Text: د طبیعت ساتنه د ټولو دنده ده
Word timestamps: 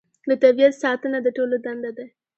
د 0.29 0.31
طبیعت 0.43 0.73
ساتنه 0.83 1.17
د 1.21 1.27
ټولو 1.37 1.55
دنده 1.65 1.91
ده 1.97 2.05